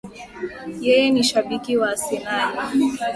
[0.85, 2.57] yeye ni shabiki wa arsenali.